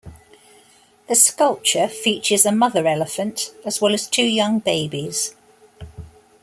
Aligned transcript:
The 1.07 1.13
sculpture 1.13 1.87
features 1.87 2.43
a 2.47 2.51
mother 2.51 2.87
elephant 2.87 3.53
as 3.63 3.81
well 3.81 3.93
as 3.93 4.07
two 4.07 4.25
young 4.25 4.57
babies. 4.57 5.35